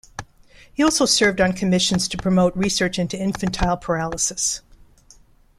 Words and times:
He 0.73 0.81
also 0.81 1.05
served 1.05 1.39
on 1.39 1.53
commissions 1.53 2.07
to 2.07 2.17
promote 2.17 2.55
research 2.55 2.97
into 2.97 3.19
Infantile 3.21 3.77
Paralysis. 3.77 4.61